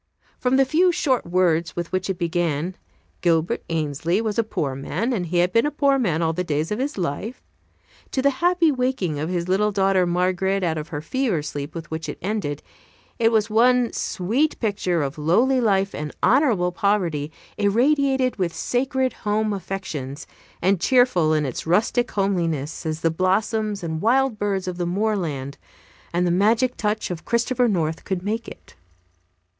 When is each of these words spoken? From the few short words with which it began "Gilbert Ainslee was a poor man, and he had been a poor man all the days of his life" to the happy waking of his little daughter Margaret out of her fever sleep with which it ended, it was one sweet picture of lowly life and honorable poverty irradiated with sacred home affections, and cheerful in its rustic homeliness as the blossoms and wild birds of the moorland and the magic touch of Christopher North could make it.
From 0.39 0.55
the 0.55 0.65
few 0.65 0.91
short 0.91 1.27
words 1.27 1.75
with 1.75 1.91
which 1.91 2.09
it 2.09 2.17
began 2.17 2.75
"Gilbert 3.21 3.63
Ainslee 3.69 4.19
was 4.19 4.39
a 4.39 4.43
poor 4.43 4.73
man, 4.73 5.13
and 5.13 5.27
he 5.27 5.37
had 5.37 5.53
been 5.53 5.67
a 5.67 5.69
poor 5.69 5.99
man 5.99 6.23
all 6.23 6.33
the 6.33 6.43
days 6.43 6.71
of 6.71 6.79
his 6.79 6.97
life" 6.97 7.43
to 8.09 8.19
the 8.23 8.31
happy 8.41 8.71
waking 8.71 9.19
of 9.19 9.29
his 9.29 9.47
little 9.47 9.71
daughter 9.71 10.07
Margaret 10.07 10.63
out 10.63 10.79
of 10.79 10.87
her 10.87 11.01
fever 11.01 11.43
sleep 11.43 11.75
with 11.75 11.91
which 11.91 12.09
it 12.09 12.17
ended, 12.19 12.63
it 13.19 13.31
was 13.31 13.47
one 13.51 13.93
sweet 13.93 14.59
picture 14.59 15.03
of 15.03 15.19
lowly 15.19 15.61
life 15.61 15.93
and 15.93 16.11
honorable 16.23 16.71
poverty 16.71 17.31
irradiated 17.59 18.37
with 18.37 18.55
sacred 18.55 19.13
home 19.13 19.53
affections, 19.53 20.25
and 20.63 20.81
cheerful 20.81 21.31
in 21.31 21.45
its 21.45 21.67
rustic 21.67 22.09
homeliness 22.09 22.87
as 22.87 23.01
the 23.01 23.11
blossoms 23.11 23.83
and 23.83 24.01
wild 24.01 24.39
birds 24.39 24.67
of 24.67 24.77
the 24.77 24.87
moorland 24.87 25.59
and 26.11 26.25
the 26.25 26.31
magic 26.31 26.75
touch 26.75 27.11
of 27.11 27.23
Christopher 27.23 27.67
North 27.67 28.03
could 28.03 28.23
make 28.23 28.47
it. 28.47 28.73